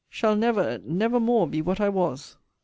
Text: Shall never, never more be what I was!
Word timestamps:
Shall 0.09 0.35
never, 0.35 0.79
never 0.79 1.19
more 1.19 1.47
be 1.47 1.61
what 1.61 1.79
I 1.79 1.87
was! 1.87 2.35